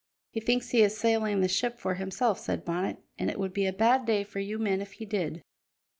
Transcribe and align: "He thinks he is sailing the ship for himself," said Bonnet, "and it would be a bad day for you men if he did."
"He 0.31 0.39
thinks 0.39 0.71
he 0.71 0.81
is 0.81 0.97
sailing 0.97 1.41
the 1.41 1.47
ship 1.47 1.77
for 1.77 1.93
himself," 1.93 2.39
said 2.39 2.65
Bonnet, 2.65 2.97
"and 3.19 3.29
it 3.29 3.37
would 3.39 3.53
be 3.53 3.67
a 3.67 3.71
bad 3.71 4.03
day 4.03 4.23
for 4.23 4.39
you 4.39 4.57
men 4.57 4.81
if 4.81 4.93
he 4.93 5.05
did." 5.05 5.43